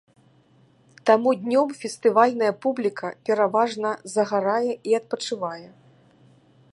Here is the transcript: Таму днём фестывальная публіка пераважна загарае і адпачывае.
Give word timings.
Таму 1.09 1.33
днём 1.41 1.69
фестывальная 1.81 2.49
публіка 2.65 3.07
пераважна 3.29 3.89
загарае 4.15 4.73
і 4.93 4.97
адпачывае. 4.99 5.67